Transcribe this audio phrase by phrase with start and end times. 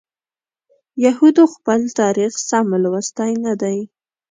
[1.05, 3.77] یهودو خپل تاریخ سم لوستی نه دی.